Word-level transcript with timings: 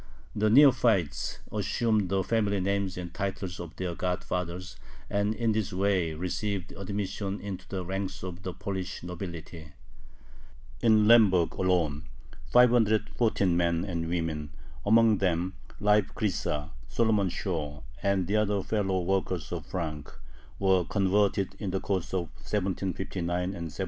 The 0.35 0.49
neophytes 0.49 1.37
assumed 1.51 2.09
the 2.09 2.23
family 2.23 2.59
names 2.59 2.97
and 2.97 3.13
titles 3.13 3.59
of 3.59 3.75
their 3.75 3.93
godfathers, 3.93 4.75
and 5.11 5.35
in 5.35 5.51
this 5.51 5.71
way 5.71 6.15
received 6.15 6.71
admission 6.71 7.39
into 7.39 7.67
the 7.69 7.85
ranks 7.85 8.23
of 8.23 8.41
the 8.41 8.51
Polish 8.51 9.03
nobility. 9.03 9.73
In 10.81 11.05
Lemberg 11.07 11.53
alone 11.53 12.05
514 12.47 13.55
men 13.55 13.85
and 13.85 14.07
women, 14.09 14.49
among 14.83 15.19
them 15.19 15.53
Leib 15.79 16.07
Krysa, 16.15 16.71
Solomon 16.87 17.29
Shorr, 17.29 17.83
and 18.01 18.25
the 18.25 18.37
other 18.37 18.63
fellow 18.63 19.01
workers 19.03 19.51
of 19.51 19.67
Frank, 19.67 20.11
were 20.57 20.83
converted 20.83 21.55
in 21.59 21.69
the 21.69 21.79
course 21.79 22.11
of 22.11 22.21
1759 22.21 23.21
and 23.21 23.65
1760. 23.69 23.79